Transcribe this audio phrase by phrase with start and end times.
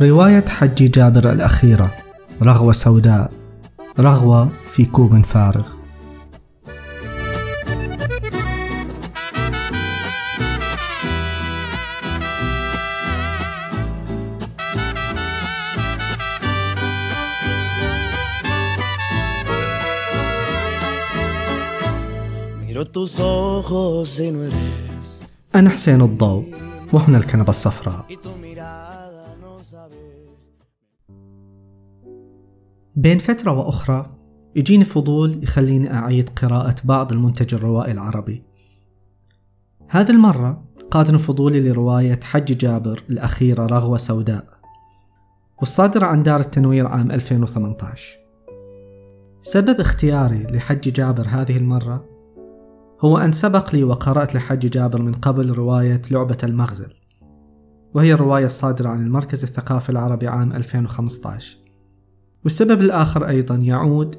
[0.00, 1.94] رواية حج جابر الأخيرة
[2.42, 3.32] رغوة سوداء
[3.98, 5.68] رغوة في كوب فارغ.
[25.54, 26.44] أنا حسين الضوء
[26.92, 28.06] وهنا الكنبة الصفراء.
[32.96, 34.10] بين فترة وأخرى
[34.56, 38.42] يجيني فضول يخليني أعيد قراءة بعض المنتج الروائي العربي.
[39.88, 44.44] هذه المرة قادني فضولي لرواية حج جابر الأخيرة رغوة سوداء
[45.58, 48.18] والصادرة عن دار التنوير عام 2018
[49.42, 52.04] سبب اختياري لحج جابر هذه المرة
[53.00, 56.92] هو أن سبق لي وقرأت لحج جابر من قبل رواية لعبة المغزل
[57.94, 61.61] وهي الرواية الصادرة عن المركز الثقافي العربي عام 2015
[62.44, 64.16] والسبب الآخر أيضا يعود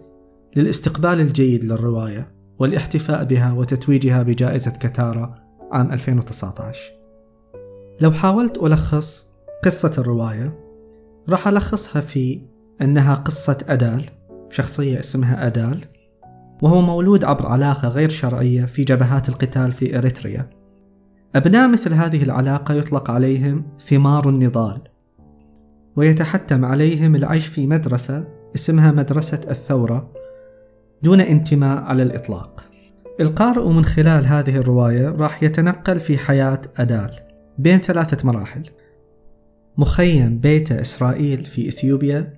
[0.56, 5.36] للاستقبال الجيد للرواية والاحتفاء بها وتتويجها بجائزة كتارا
[5.72, 6.80] عام 2019
[8.02, 9.30] لو حاولت ألخص
[9.64, 10.60] قصة الرواية
[11.30, 12.42] راح ألخصها في
[12.82, 14.06] أنها قصة أدال
[14.50, 15.86] شخصية اسمها أدال
[16.62, 20.50] وهو مولود عبر علاقة غير شرعية في جبهات القتال في إريتريا.
[21.36, 24.82] أبناء مثل هذه العلاقة يطلق عليهم ثمار النضال.
[25.96, 30.12] ويتحتم عليهم العيش في مدرسة اسمها مدرسة الثورة
[31.04, 32.64] دون انتماء على الإطلاق.
[33.20, 37.12] القارئ من خلال هذه الرواية راح يتنقل في حياة أدال
[37.58, 38.64] بين ثلاثة مراحل.
[39.78, 42.34] مخيم بيت إسرائيل في إثيوبيا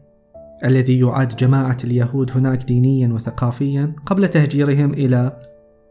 [0.65, 5.41] الذي يعد جماعة اليهود هناك دينيا وثقافيا قبل تهجيرهم إلى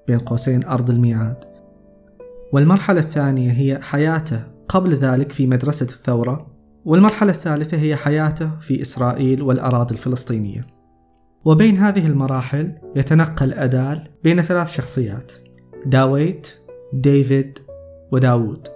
[0.07, 1.45] بين قوسين أرض الميعاد.
[2.53, 6.54] والمرحلة الثانية هي حياته قبل ذلك في مدرسة الثورة.
[6.85, 10.67] والمرحلة الثالثة هي حياته في إسرائيل والأراضي الفلسطينية.
[11.45, 15.33] وبين هذه المراحل يتنقل أدال بين ثلاث شخصيات
[15.87, 16.55] داويت
[16.93, 17.59] ديفيد
[18.13, 18.69] وداوود.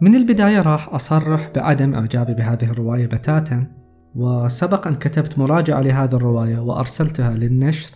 [0.00, 3.66] من البداية راح أصرح بعدم إعجابي بهذه الرواية بتاتا
[4.14, 7.90] وسبق أن كتبت مراجعة لهذه الرواية وأرسلتها للنشر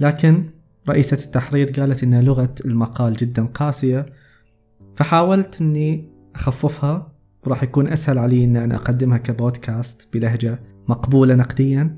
[0.00, 0.50] لكن
[0.88, 4.06] رئيسة التحرير قالت إن لغة المقال جدا قاسية
[4.96, 7.13] فحاولت أني أخففها
[7.46, 11.96] وراح يكون أسهل علي أن أنا أقدمها كبودكاست بلهجة مقبولة نقديا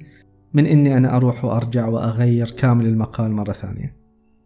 [0.55, 3.97] من أني أنا أروح وأرجع وأغير كامل المقال مرة ثانية.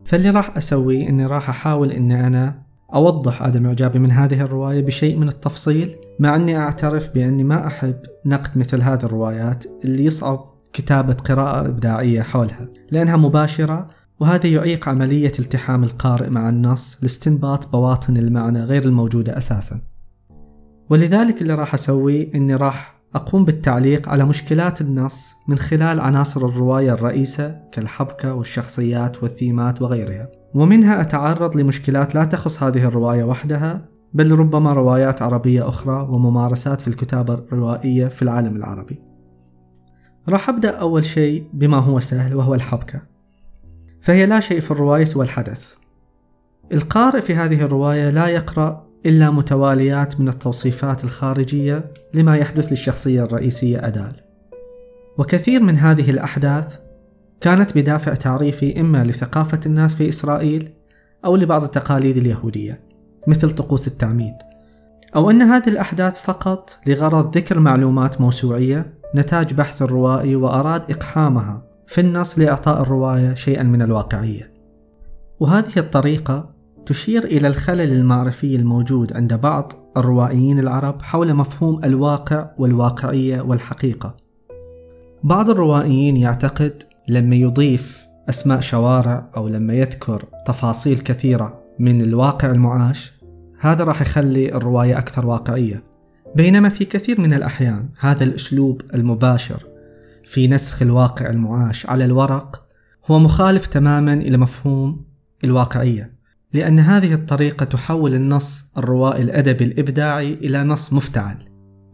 [0.05, 2.62] فاللي راح أسويه أني راح أحاول أني أنا
[2.94, 7.97] أوضح عدم إعجابي من هذه الرواية بشيء من التفصيل مع أني أعترف بأني ما أحب
[8.27, 13.91] نقد مثل هذه الروايات اللي يصعب كتابة قراءة إبداعية حولها لأنها مباشرة
[14.21, 19.81] وهذا يعيق عملية التحام القارئ مع النص لاستنباط بواطن المعنى غير الموجودة أساسا.
[20.91, 26.93] ولذلك اللي راح أسويه أني راح أقوم بالتعليق على مشكلات النص من خلال عناصر الرواية
[26.93, 30.29] الرئيسة كالحبكة والشخصيات والثيمات وغيرها.
[30.55, 36.89] ومنها أتعرض لمشكلات لا تخص هذه الرواية وحدها بل ربما روايات عربية أخرى وممارسات في
[36.89, 39.03] الكتابة الروائية في العالم العربي.
[40.29, 43.03] راح أبدأ أول شيء بما هو سهل وهو الحبكة.
[44.00, 45.75] فهي لا شيء في الرواية سوى الحدث.
[46.73, 51.84] القارئ في هذه الرواية لا يقرأ إلا متواليات من التوصيفات الخارجية
[52.15, 54.12] لما يحدث للشخصية الرئيسية أدال.
[55.19, 56.78] وكثير من هذه الأحداث
[57.41, 60.72] كانت بدافع تعريفي إما لثقافة الناس في إسرائيل
[61.25, 62.81] أو لبعض التقاليد اليهودية
[63.27, 64.34] مثل طقوس التعميد.
[65.17, 72.00] أو أن هذه الأحداث فقط لغرض ذكر معلومات موسوعية نتاج بحث الروائي وأراد إقحامها في
[72.00, 74.53] النص لإعطاء الرواية شيئا من الواقعية.
[75.41, 76.50] وهذه الطريقة
[76.87, 84.17] تشير إلى الخلل المعرفي الموجود عند بعض الروائيين العرب حول مفهوم الواقع والواقعية والحقيقة.
[85.23, 93.12] بعض الروائيين يعتقد لما يضيف أسماء شوارع أو لما يذكر تفاصيل كثيرة من الواقع المعاش
[93.61, 95.83] هذا راح يخلي الرواية أكثر واقعية.
[96.37, 99.67] بينما في كثير من الأحيان هذا الأسلوب المباشر
[100.25, 102.67] في نسخ الواقع المعاش على الورق
[103.06, 105.05] هو مخالف تماما إلى مفهوم
[105.44, 106.19] الواقعية
[106.52, 111.37] لأن هذه الطريقة تحول النص الروائي الأدبي الإبداعي إلى نص مفتعل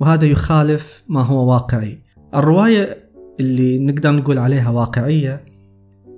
[0.00, 2.02] وهذا يخالف ما هو واقعي.
[2.34, 3.10] الرواية
[3.40, 5.44] اللي نقدر نقول عليها واقعية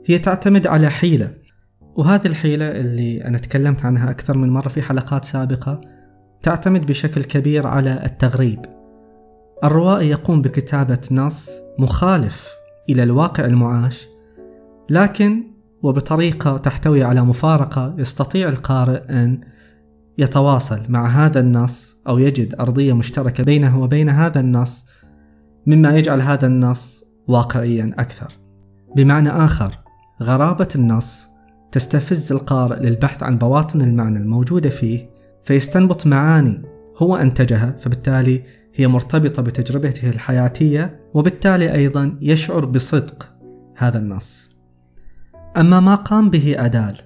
[0.07, 1.35] هي تعتمد على حيلة
[1.97, 5.81] وهذه الحيلة اللي أنا تكلمت عنها أكثر من مرة في حلقات سابقة
[6.43, 8.61] تعتمد بشكل كبير على التغريب.
[9.65, 12.49] الروائي يقوم بكتابة نص مخالف
[12.91, 14.07] إلى الواقع المعاش
[14.91, 19.41] لكن وبطريقة تحتوي على مفارقة يستطيع القارئ أن
[20.19, 24.87] يتواصل مع هذا النص أو يجد أرضية مشتركة بينه وبين هذا النص
[25.67, 28.33] مما يجعل هذا النص واقعيا أكثر.
[28.97, 29.71] بمعنى آخر
[30.23, 31.27] غرابة النص
[31.73, 35.11] تستفز القارئ للبحث عن بواطن المعنى الموجودة فيه
[35.45, 36.63] فيستنبط معاني
[36.97, 38.43] هو أنتجها فبالتالي
[38.75, 43.31] هي مرتبطة بتجربته الحياتية وبالتالي أيضا يشعر بصدق
[43.77, 44.58] هذا النص.
[45.57, 46.97] أما ما قام به أدال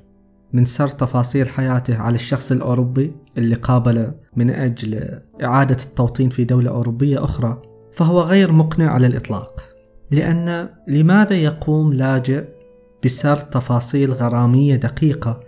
[0.53, 6.71] من سرد تفاصيل حياته على الشخص الأوروبي اللي قابله من أجل إعادة التوطين في دولة
[6.71, 7.63] أوروبية أخرى
[7.93, 9.61] فهو غير مقنع على الإطلاق.
[10.11, 12.45] لأن لماذا يقوم لاجئ
[13.05, 15.41] بسرد تفاصيل غرامية دقيقة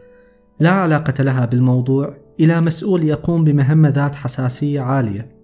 [0.60, 5.34] لا علاقة لها بالموضوع إلى مسؤول يقوم بمهمة ذات حساسية عالية؟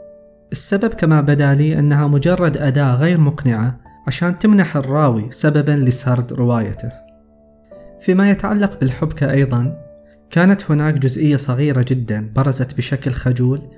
[0.53, 7.10] السبب كما بدا لي أنها مجرد أداة غير مقنعة عشان تمنح الراوي سببا لسرد روايته.
[8.01, 9.77] فيما يتعلق بالحبكة أيضا
[10.31, 13.71] كانت هناك جزئية صغيرة جدا برزت بشكل خجول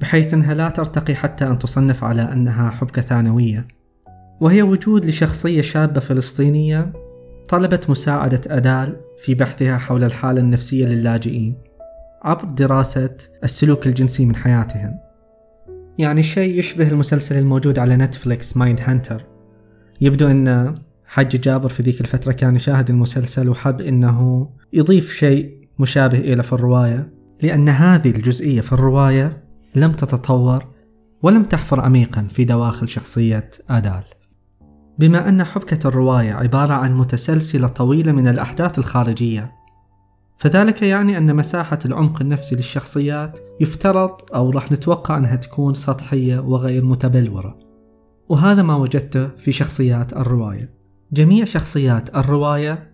[0.00, 3.68] بحيث أنها لا ترتقي حتى أن تصنف على أنها حبكة ثانوية.
[4.40, 6.92] وهي وجود لشخصية شابة فلسطينية
[7.48, 11.56] طلبت مساعدة أدال في بحثها حول الحالة النفسية للاجئين
[12.22, 14.98] عبر دراسة السلوك الجنسي من حياتهم.
[15.98, 19.24] يعني شيء يشبه المسلسل الموجود على نتفليكس Mindhunter.
[20.00, 20.74] يبدو أن
[21.08, 26.52] حج جابر في ذيك الفترة كان يشاهد المسلسل وحب أنه يضيف شيء مشابه إلى في
[26.52, 27.12] الرواية
[27.42, 29.44] لأن هذه الجزئية في الرواية
[29.74, 30.64] لم تتطور
[31.22, 34.04] ولم تحفر عميقا في دواخل شخصية آدال.
[34.98, 39.52] بما أن حبكة الرواية عبارة عن متسلسلة طويلة من الأحداث الخارجية
[40.38, 46.84] فذلك يعني أن مساحة العمق النفسي للشخصيات يفترض أو راح نتوقع أنها تكون سطحية وغير
[46.84, 47.58] متبلورة
[48.28, 50.77] وهذا ما وجدته في شخصيات الرواية.
[51.12, 52.92] جميع شخصيات الرواية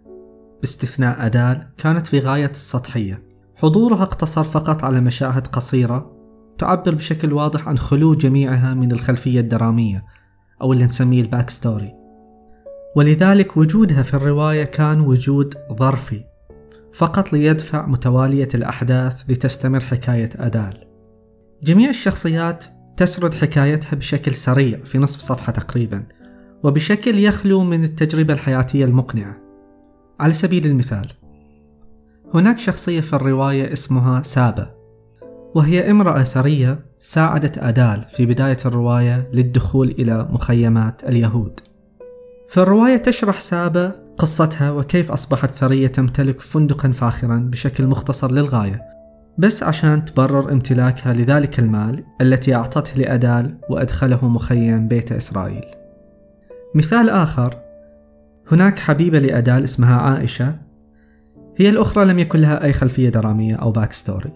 [0.60, 3.22] باستثناء أدال كانت في غاية السطحية.
[3.56, 6.16] حضورها اقتصر فقط على مشاهد قصيرة
[6.58, 10.04] تعبر بشكل واضح عن خلو جميعها من الخلفية الدرامية
[10.62, 11.92] أو اللي نسميه ال backstory.
[12.96, 16.24] ولذلك وجودها في الرواية كان وجود ظرفي
[16.94, 20.74] فقط ليدفع متوالية الأحداث لتستمر حكاية أدال.
[21.62, 22.64] جميع الشخصيات
[22.96, 26.04] تسرد حكايتها بشكل سريع في نصف صفحة تقريبا.
[26.64, 29.36] وبشكل يخلو من التجربة الحياتية المقنعة.
[30.20, 31.08] على سبيل المثال
[32.34, 34.74] هناك شخصية في الرواية اسمها سابا
[35.54, 41.60] وهي امرأة ثرية ساعدت أدال في بداية الرواية للدخول إلى مخيمات اليهود.
[42.48, 48.82] في الرواية تشرح سابا قصتها وكيف أصبحت ثرية تمتلك فندقا فاخرا بشكل مختصر للغاية
[49.38, 55.83] بس عشان تبرر امتلاكها لذلك المال التي أعطته لأدال وأدخله مخيم بيت إسرائيل.
[56.74, 57.56] مثال آخر.
[58.52, 60.58] هناك حبيبة لأدال اسمها عائشة.
[61.56, 64.32] هي الأخرى لم يكن لها أي خلفية درامية أو backstory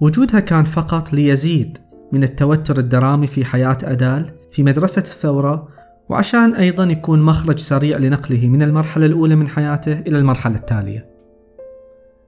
[0.00, 1.78] وجودها كان فقط ليزيد
[2.12, 5.68] من التوتر الدرامي في حياة أدال في مدرسة الثورة
[6.08, 11.10] وعشان أيضا يكون مخرج سريع لنقله من المرحلة الأولى من حياته إلى المرحلة التالية.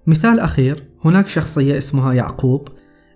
[0.07, 2.69] مثال أخير هناك شخصية اسمها يعقوب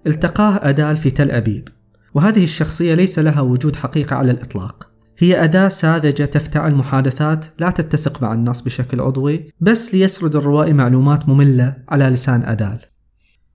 [0.06, 1.68] التقاه أدال في تل أبيب.
[2.14, 4.95] وهذه الشخصية ليس لها وجود حقيقي على الإطلاق.
[5.18, 11.28] هي أداة ساذجة تفتعل محادثات لا تتسق مع النص بشكل عضوي بس ليسرد الروائي معلومات
[11.28, 12.78] مملة على لسان أدال.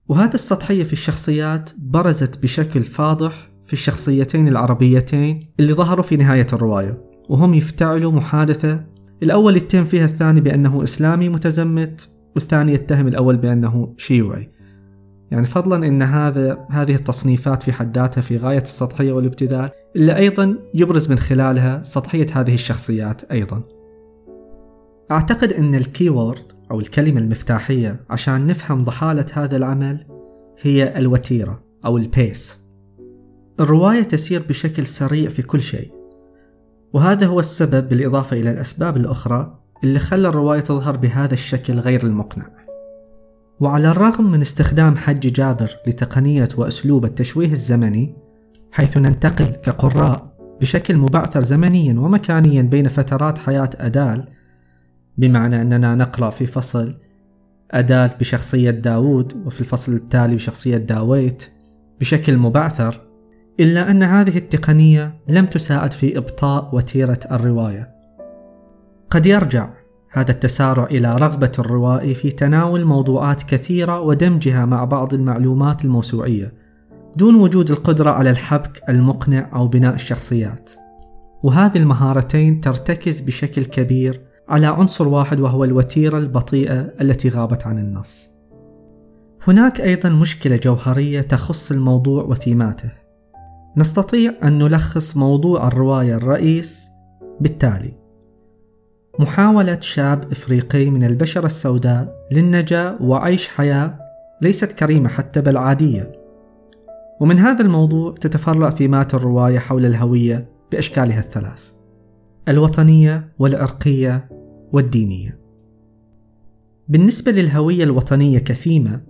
[0.08, 7.04] وهذه السطحية في الشخصيات برزت بشكل فاضح في الشخصيتين العربيتين اللي ظهروا في نهاية الرواية
[7.28, 8.84] وهم يفتعلوا محادثة.
[9.22, 14.51] الأول يتهم فيها الثاني بأنه إسلامي متزمت والثاني يتهم الأول بأنه شيوعي.
[15.32, 20.58] يعني فضلا إن هذا هذه التصنيفات في حد ذاتها في غاية السطحية والابتذال إلا أيضا
[20.74, 23.62] يبرز من خلالها سطحية هذه الشخصيات أيضا.
[25.10, 30.06] أعتقد إن ال keyword أو الكلمة المفتاحية عشان نفهم ضحالة هذا العمل
[30.60, 32.66] هي الوتيرة أو ال pace.
[33.60, 35.92] الرواية تسير بشكل سريع في كل شيء.
[36.92, 42.61] وهذا هو السبب بالإضافة إلى الأسباب الأخرى اللي خلى الرواية تظهر بهذا الشكل غير المقنع.
[43.62, 48.14] وعلى الرغم من استخدام حج جابر لتقنية وأسلوب التشويه الزمني
[48.72, 54.24] حيث ننتقل كقراء بشكل مبعثر زمنيا ومكانيا بين فترات حياة أدال
[55.18, 56.94] بمعنى أننا نقرأ في فصل
[57.70, 61.50] أدال بشخصية داوود وفي الفصل التالي بشخصية داويت
[62.00, 63.00] بشكل مبعثر
[63.60, 67.94] إلا أن هذه التقنية لم تساعد في إبطاء وتيرة الرواية.
[69.10, 69.81] قد يرجع
[70.14, 76.52] هذا التسارع إلى رغبة الروائي في تناول موضوعات كثيرة ودمجها مع بعض المعلومات الموسوعية
[77.16, 80.70] دون وجود القدرة على الحبك المقنع أو بناء الشخصيات.
[81.42, 88.30] وهذه المهارتين ترتكز بشكل كبير على عنصر واحد وهو الوتيرة البطيئة التي غابت عن النص.
[89.48, 92.90] هناك أيضا مشكلة جوهرية تخص الموضوع وثيماته.
[93.76, 96.88] نستطيع أن نلخص موضوع الرواية الرئيس
[97.40, 98.01] بالتالي.
[99.18, 103.98] محاولة شاب إفريقي من البشرة السوداء للنجاة وعيش حياة
[104.42, 106.12] ليست كريمة حتى بل عادية.
[107.20, 111.70] ومن هذا الموضوع تتفرع ثيمات الرواية حول الهوية بأشكالها الثلاث
[112.48, 114.28] الوطنية والعرقية
[114.72, 115.38] والدينية.
[116.88, 119.00] بالنسبة للهوية الوطنية كثيمة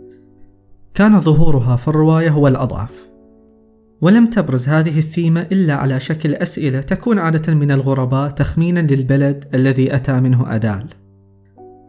[0.94, 3.11] كان ظهورها في الرواية هو الأضعف.
[4.02, 9.94] ولم تبرز هذه الثيمة إلا على شكل أسئلة تكون عادة من الغرباء تخمينا للبلد الذي
[9.94, 10.86] أتى منه أدال.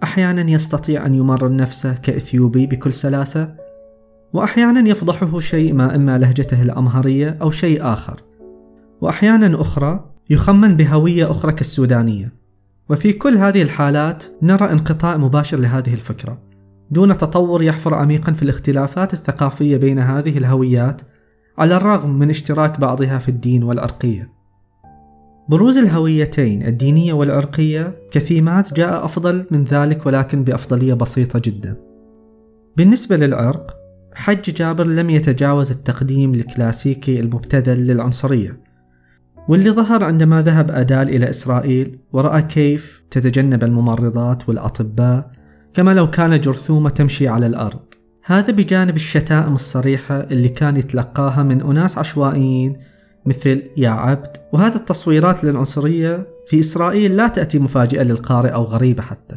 [0.04, 3.56] أحيانا يستطيع أن يمرر نفسه كإثيوبي بكل سلاسة
[4.34, 8.22] وأحيانا يفضحه شيء ما إما لهجته الأمهرية أو شيء آخر.
[9.02, 12.34] وأحيانا أخرى يخمن بهوية أخرى كالسودانية.
[12.90, 16.38] وفي كل هذه الحالات نرى انقطاع مباشر لهذه الفكرة.
[16.92, 21.02] دون تطور يحفر عميقا في الاختلافات الثقافية بين هذه الهويات
[21.58, 24.34] على الرغم من اشتراك بعضها في الدين والعرقية
[25.50, 31.78] بروز الهويتين الدينية والعرقية كثيمات جاء أفضل من ذلك ولكن بأفضلية بسيطة جدا.
[32.78, 33.78] بالنسبة للعرق
[34.14, 38.60] حج جابر لم يتجاوز التقديم الكلاسيكي المبتذل للعنصرية.
[39.48, 45.32] واللي ظهر عندما ذهب أدال إلى إسرائيل ورأى كيف تتجنب الممرضات والأطباء
[45.74, 47.93] كما لو كان جرثومة تمشي على الأرض.
[48.26, 52.78] هذا بجانب الشتائم الصريحة اللي كان يتلقاها من أناس عشوائيين
[53.26, 54.38] مثل يا عبد.
[54.54, 59.36] وهذه التصويرات للعنصرية في إسرائيل لا تأتي مفاجئة للقارئ أو غريبة حتى.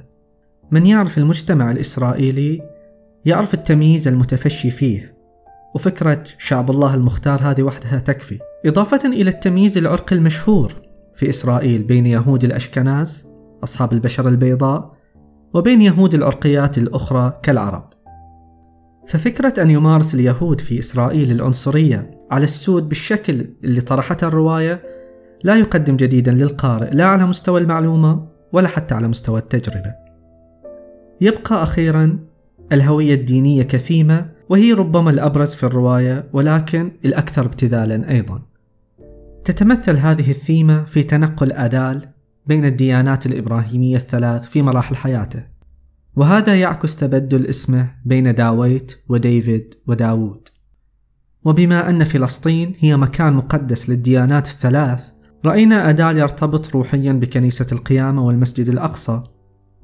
[0.70, 2.62] من يعرف المجتمع الإسرائيلي
[3.24, 5.16] يعرف التمييز المتفشي فيه.
[5.74, 8.38] وفكرة شعب الله المختار هذه وحدها تكفي.
[8.66, 10.74] إضافة إلى التمييز العرقي المشهور
[11.14, 13.26] في إسرائيل بين يهود الأشكناز
[13.64, 14.92] أصحاب البشرة البيضاء
[15.54, 17.95] وبين يهود العرقيات الأخرى كالعرب.
[19.06, 24.82] ففكرة أن يمارس اليهود في إسرائيل العنصرية على السود بالشكل اللي طرحته الرواية
[25.44, 29.94] لا يقدم جديدا للقارئ لا على مستوى المعلومة ولا حتى على مستوى التجربة.
[31.20, 32.18] يبقى أخيرا
[32.72, 38.42] الهوية الدينية كثيمة وهي ربما الأبرز في الرواية ولكن الأكثر ابتذالا أيضا.
[39.44, 42.08] تتمثل هذه الثيمة في تنقل أدال
[42.46, 45.55] بين الديانات الإبراهيمية الثلاث في مراحل حياته.
[46.16, 50.48] وهذا يعكس تبدل اسمه بين داويت وديفيد وداوود.
[51.44, 55.08] وبما أن فلسطين هي مكان مقدس للديانات الثلاث
[55.44, 59.22] رأينا أدال يرتبط روحيا بكنيسة القيامة والمسجد الأقصى.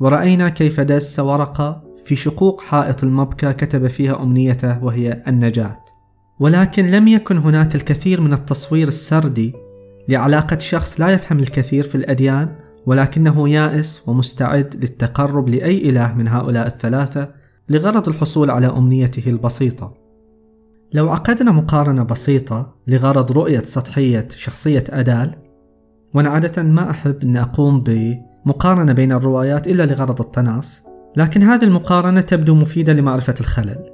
[0.00, 5.84] ورأينا كيف دس ورقة في شقوق حائط المبكى كتب فيها أمنيته وهي النجاة.
[6.40, 9.52] ولكن لم يكن هناك الكثير من التصوير السردي
[10.08, 16.66] لعلاقة شخص لا يفهم الكثير في الأديان ولكنه يائس ومستعد للتقرب لأي إله من هؤلاء
[16.66, 17.28] الثلاثة
[17.68, 19.94] لغرض الحصول على أمنيته البسيطة.
[20.94, 25.34] لو عقدنا مقارنة بسيطة لغرض رؤية سطحية شخصية أدال،
[26.14, 30.82] وأنا عادة ما أحب أن أقوم بمقارنة بين الروايات إلا لغرض التناص،
[31.16, 33.90] لكن هذه المقارنة تبدو مفيدة لمعرفة الخلل.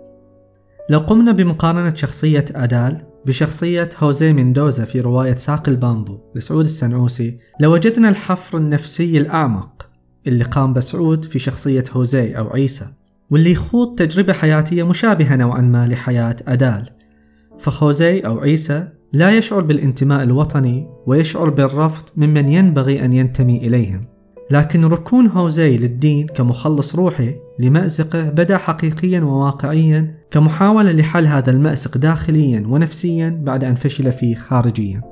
[0.90, 8.08] لو قمنا بمقارنة شخصية أدال بشخصية هوزي ميندوزا في رواية ساق البامبو لسعود السنعوسي لوجدنا
[8.08, 9.90] الحفر النفسي الأعمق
[10.26, 12.86] اللي قام بسعود في شخصية هوزي أو عيسى
[13.30, 16.90] واللي يخوض تجربة حياتية مشابهة نوعا ما لحياة أدال.
[17.58, 24.00] فخوزي أو عيسى لا يشعر بالانتماء الوطني ويشعر بالرفض ممن ينبغي أن ينتمي إليهم.
[24.50, 32.66] لكن ركون هوزي للدين كمخلص روحي لمأزقه بدأ حقيقيا وواقعيا كمحاولة لحل هذا المأزق داخليا
[32.66, 35.02] ونفسيا بعد أن فشل فيه خارجيا.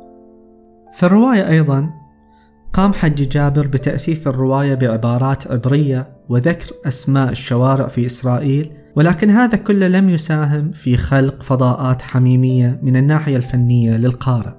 [0.92, 1.90] في الرواية أيضا
[2.72, 9.88] قام حج جابر بتأثيث الرواية بعبارات عبرية وذكر أسماء الشوارع في إسرائيل ولكن هذا كله
[9.88, 14.54] لم يساهم في خلق فضاءات حميمية من الناحية الفنية للقارئ.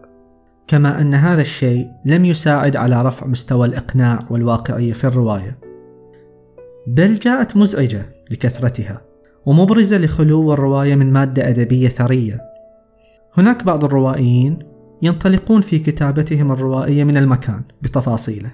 [0.67, 5.57] كما أن هذا الشيء لم يساعد على رفع مستوى الإقناع والواقعية في الرواية.
[6.87, 9.06] بل جاءت مزعجة لكثرتها.
[9.47, 12.39] ومبرزة لخلو الرواية من مادة أدبية ثرية.
[13.37, 14.59] هناك بعض الروائيين
[15.01, 18.53] ينطلقون في كتابتهم الروائية من المكان بتفاصيله.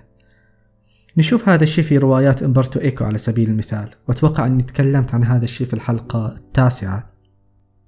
[1.17, 5.43] نشوف هذا الشيء في روايات أمبرتو إيكو على سبيل المثال وأتوقع أني تكلمت عن هذا
[5.43, 7.13] الشيء في الحلقة التاسعة.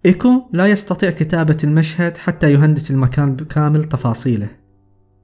[0.06, 4.50] إيكو لا يستطيع كتابة المشهد حتى يهندس المكان بكامل تفاصيله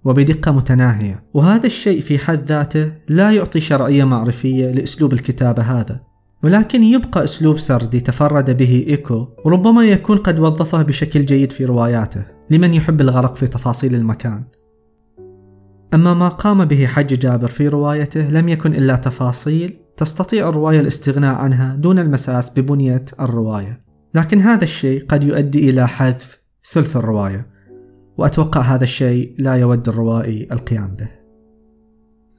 [0.04, 1.24] وبدقة متناهية.
[1.34, 6.11] وهذا الشيء في حد ذاته لا يعطي شرعية معرفية لأسلوب الكتابة هذا.
[6.44, 12.26] ولكن يبقى أسلوب سردي تفرد به إيكو وربما يكون قد وظفه بشكل جيد في رواياته
[12.50, 14.44] لمن يحب الغرق في تفاصيل المكان.
[15.94, 21.36] أما ما قام به حج جابر في روايته لم يكن إلا تفاصيل تستطيع الرواية الاستغناء
[21.36, 23.84] عنها دون المساس ببنية الرواية.
[24.16, 27.48] لكن هذا الشيء قد يؤدي إلى حذف ثلث الرواية
[28.18, 31.10] وأتوقع هذا الشيء لا يود الروائي القيام به.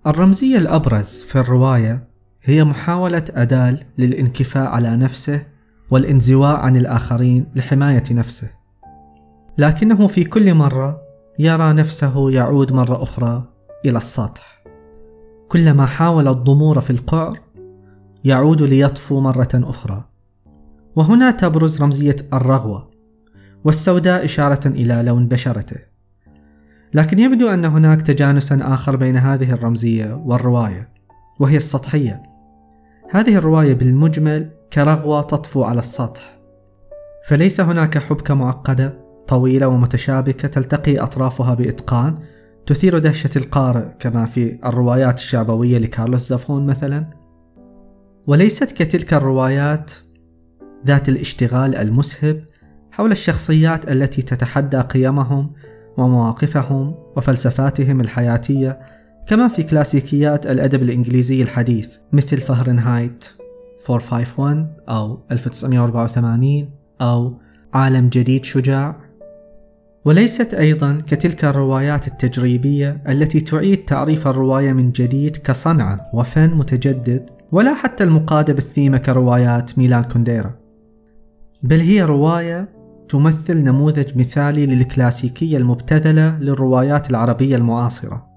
[0.06, 2.11] الرمزية الأبرز في الرواية
[2.44, 5.42] هي محاولة أدال للانكفاء على نفسه
[5.90, 8.50] والانزواء عن الآخرين لحماية نفسه.
[9.58, 11.00] لكنه في كل مرة
[11.38, 13.48] يرى نفسه يعود مرة أخرى
[13.84, 14.64] إلى السطح.
[15.48, 17.38] كلما حاول الضمور في القعر
[18.24, 20.04] يعود ليطفو مرة أخرى.
[20.96, 22.90] وهنا تبرز رمزية الرغوة
[23.64, 25.76] والسوداء إشارة إلى لون بشرته.
[26.94, 30.88] لكن يبدو أن هناك تجانسا آخر بين هذه الرمزية والرواية
[31.40, 32.31] وهي السطحية.
[33.14, 36.38] هذه الرواية بالمجمل كرغوة تطفو على السطح.
[37.28, 42.18] فليس هناك حبكة معقدة طويلة ومتشابكة تلتقي أطرافها بإتقان
[42.66, 47.10] تثير دهشة القارئ كما في الروايات الشعبوية لكارلوس زافون مثلا؟
[48.26, 49.92] وليست كتلك الروايات
[50.86, 52.44] ذات الاشتغال المسهب
[52.90, 55.52] حول الشخصيات التي تتحدى قيمهم
[55.98, 58.80] ومواقفهم وفلسفاتهم الحياتية
[59.26, 63.24] كما في كلاسيكيات الأدب الإنجليزي الحديث مثل فهرنهايت
[63.90, 67.34] 451 أو 1984 أو
[67.74, 68.96] عالم جديد شجاع.
[70.04, 77.74] وليست أيضا كتلك الروايات التجريبية التي تعيد تعريف الرواية من جديد كصنعة وفن متجدد ولا
[77.74, 80.54] حتى المقادة بالثيمة كروايات ميلان كونديرا.
[81.62, 82.68] بل هي رواية
[83.08, 88.31] تمثل نموذج مثالي للكلاسيكية المبتذلة للروايات العربية المعاصرة.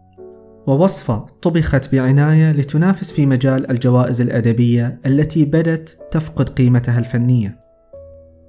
[0.67, 7.60] ووصفة طبخت بعناية لتنافس في مجال الجوائز الأدبية التي بدت تفقد قيمتها الفنية.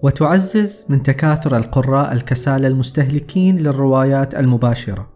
[0.02, 5.08] وتعزز من تكاثر القراء الكسالى المستهلكين للروايات المباشرة.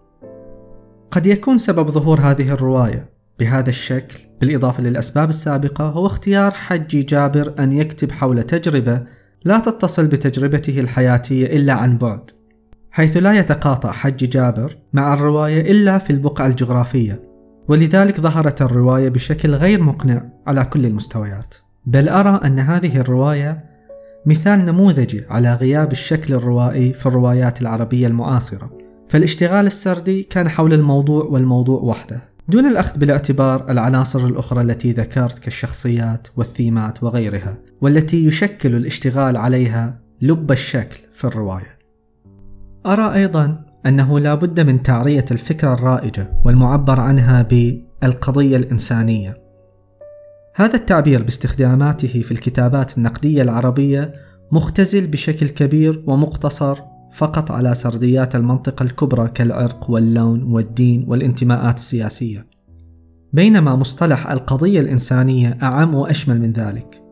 [1.11, 7.54] قد يكون سبب ظهور هذه الرواية بهذا الشكل بالإضافة للأسباب السابقة هو اختيار حجي جابر
[7.59, 9.02] أن يكتب حول تجربة
[9.45, 12.30] لا تتصل بتجربته الحياتية إلا عن بعد.
[12.90, 17.23] حيث لا يتقاطع حج جابر مع الرواية إلا في البقعة الجغرافية
[17.69, 21.54] ولذلك ظهرت الرواية بشكل غير مقنع على كل المستويات.
[21.86, 23.65] بل أرى أن هذه الرواية
[24.26, 28.71] مثال نموذجي على غياب الشكل الروائي في الروايات العربية المعاصرة.
[29.08, 36.28] فالاشتغال السردي كان حول الموضوع والموضوع وحده دون الأخذ بالاعتبار العناصر الأخرى التي ذكرت كالشخصيات
[36.36, 41.79] والثيمات وغيرها والتي يشكل الاشتغال عليها لب الشكل في الرواية.
[42.86, 49.40] أرى أيضا أنه لا بد من تعرية الفكرة الرائجة والمعبر عنها بالقضية الإنسانية.
[50.54, 54.12] هذا التعبير باستخداماته في الكتابات النقدية العربية
[54.52, 56.78] مختزل بشكل كبير ومقتصر
[57.12, 62.47] فقط على سرديات المنطقة الكبرى كالعرق واللون والدين والانتماءات السياسية.
[63.32, 67.09] بينما مصطلح القضية الإنسانية أعم وأشمل من ذلك.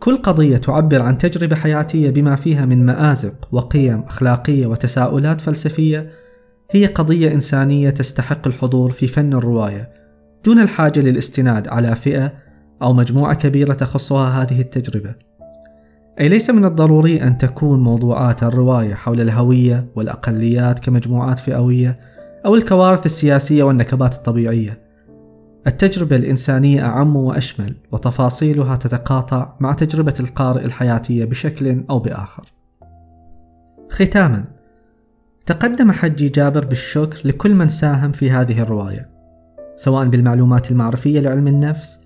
[0.00, 6.10] كل قضية تعبر عن تجربة حياتية بما فيها من مآزق وقيم أخلاقية وتساؤلات فلسفية
[6.70, 9.90] هي قضية إنسانية تستحق الحضور في فن الرواية
[10.44, 12.32] دون الحاجة للاستناد على فئة
[12.82, 15.14] أو مجموعة كبيرة تخصها هذه التجربة.
[16.20, 21.98] أي ليس من الضروري أن تكون موضوعات الرواية حول الهوية والأقليات كمجموعات فئوية
[22.46, 24.85] أو الكوارث السياسية والنكبات الطبيعية.
[25.66, 32.52] التجربة الإنسانية أعم وأشمل وتفاصيلها تتقاطع مع تجربة القارئ الحياتية بشكل أو بآخر.
[33.90, 34.44] ختاما
[35.46, 39.10] تقدم حجي جابر بالشكر لكل من ساهم في هذه الرواية
[39.76, 42.00] سواء بالمعلومات المعرفية لعلم النفس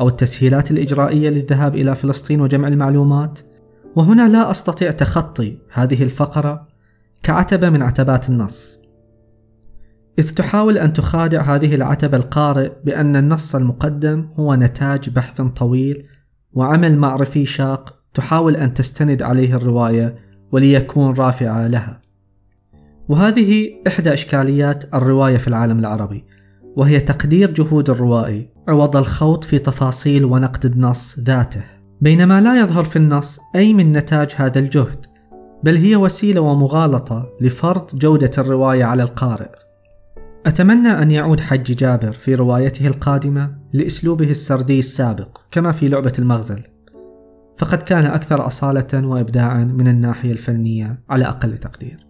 [0.00, 3.38] أو التسهيلات الإجرائية للذهاب إلى فلسطين وجمع المعلومات
[3.96, 6.68] وهنا لا أستطيع تخطي هذه الفقرة
[7.22, 8.78] كعتبة من عتبات النص
[10.18, 16.04] إذ تحاول أن تخادع هذه العتبة القارئ بأن النص المقدم هو نتاج بحث طويل
[16.52, 20.16] وعمل معرفي شاق تحاول أن تستند عليه الرواية
[20.52, 22.00] وليكون رافعة لها.
[23.08, 26.24] وهذه إحدى إشكاليات الرواية في العالم العربي،
[26.76, 31.64] وهي تقدير جهود الروائي عوض الخوض في تفاصيل ونقد النص ذاته،
[32.00, 35.06] بينما لا يظهر في النص أي من نتاج هذا الجهد،
[35.64, 39.67] بل هي وسيلة ومغالطة لفرض جودة الرواية على القارئ.
[40.46, 46.62] أتمنى أن يعود حج جابر في روايته القادمة لأسلوبه السردي السابق كما في لعبة المغزل.
[47.56, 52.06] فقد كان أكثر أصالة وإبداعا من الناحية الفنية على أقل تقدير.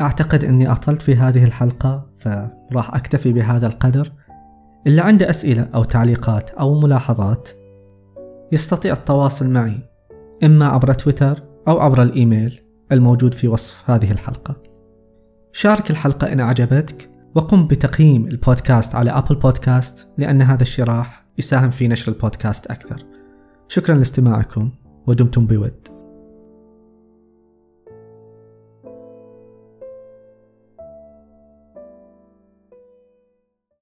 [0.00, 4.12] أعتقد أني أطلت في هذه الحلقة فراح أكتفي بهذا القدر.
[4.86, 7.48] اللي عنده أسئلة أو تعليقات أو ملاحظات
[8.52, 9.78] يستطيع التواصل معي
[10.44, 12.60] إما عبر تويتر أو عبر الإيميل
[12.92, 14.69] الموجود في وصف هذه الحلقة.
[15.52, 21.70] شارك الحلقة إن أعجبتك وقم بتقييم البودكاست على أبل بودكاست لأن هذا الشيء راح يساهم
[21.70, 23.04] في نشر البودكاست أكثر.
[23.68, 24.70] شكرا لاستماعكم
[25.06, 25.99] ودمتم بود.